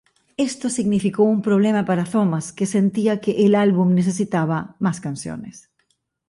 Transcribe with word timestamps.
Esto 0.37 0.71
significó 0.71 1.21
un 1.21 1.43
problema 1.43 1.85
para 1.85 2.05
Thomas, 2.05 2.51
que 2.53 2.65
sentía 2.65 3.21
que 3.21 3.45
el 3.45 3.53
álbum 3.53 3.93
necesitaba 3.93 4.75
más 4.79 4.99
canciones. 4.99 5.69